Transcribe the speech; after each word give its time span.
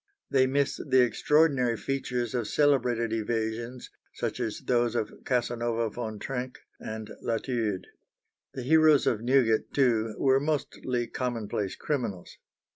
They 0.31 0.47
miss 0.47 0.77
the 0.77 1.03
extraordinary 1.03 1.77
features 1.77 2.33
of 2.33 2.47
celebrated 2.47 3.13
evasions, 3.13 3.91
such 4.15 4.39
as 4.39 4.61
those 4.61 4.95
of 4.95 5.13
Casanova 5.25 5.91
Von 5.91 6.17
Trenck 6.17 6.57
and 6.79 7.11
Latude. 7.21 7.85
The 8.55 8.63
heroes 8.63 9.05
of 9.05 9.21
Newgate, 9.21 9.71
too, 9.75 10.15
were 10.17 10.39
mostly 10.39 11.05
commonplace 11.05 11.75
criminals. 11.75 12.39